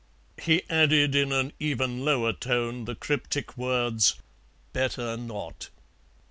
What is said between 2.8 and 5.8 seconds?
the cryptic words, "Better not."